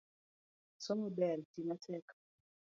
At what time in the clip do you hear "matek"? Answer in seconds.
1.67-2.05